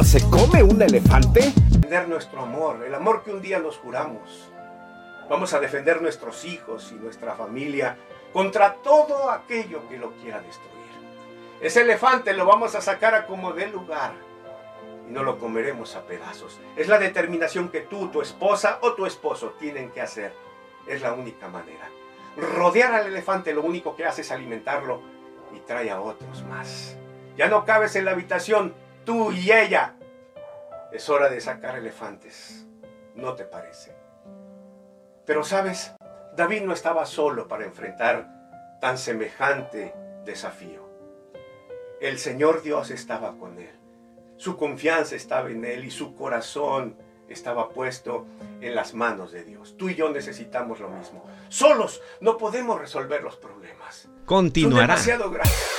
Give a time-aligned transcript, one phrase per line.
[0.00, 1.52] ¿Cómo se come un elefante?
[1.68, 4.50] Defender nuestro amor, el amor que un día nos juramos.
[5.28, 7.98] Vamos a defender nuestros hijos y nuestra familia
[8.32, 10.88] contra todo aquello que lo quiera destruir.
[11.60, 14.12] Ese elefante lo vamos a sacar a como dé lugar
[15.06, 16.58] y no lo comeremos a pedazos.
[16.76, 20.32] Es la determinación que tú, tu esposa o tu esposo tienen que hacer.
[20.86, 21.90] Es la única manera.
[22.38, 25.02] Rodear al elefante lo único que hace es alimentarlo
[25.54, 26.96] y trae a otros más.
[27.36, 28.74] Ya no cabes en la habitación,
[29.04, 29.94] tú y ella.
[30.92, 32.66] Es hora de sacar elefantes.
[33.14, 33.94] ¿No te parece?
[35.24, 35.92] Pero sabes,
[36.36, 38.28] David no estaba solo para enfrentar
[38.80, 39.94] tan semejante
[40.24, 40.88] desafío.
[42.00, 43.78] El Señor Dios estaba con él.
[44.36, 46.96] Su confianza estaba en él y su corazón
[47.28, 48.26] estaba puesto
[48.60, 49.76] en las manos de Dios.
[49.76, 51.24] Tú y yo necesitamos lo mismo.
[51.48, 54.08] Solos no podemos resolver los problemas.
[54.24, 54.96] Continuará.
[54.96, 55.69] Son demasiado grandes.